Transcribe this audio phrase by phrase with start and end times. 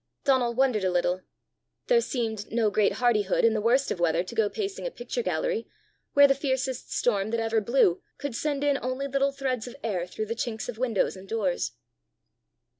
[0.23, 1.21] Donal wondered a little:
[1.85, 5.21] there seemed no great hardihood in the worst of weather to go pacing a picture
[5.21, 5.67] gallery,
[6.13, 10.07] where the fiercest storm that ever blew could send in only little threads of air
[10.07, 11.73] through the chinks of windows and doors!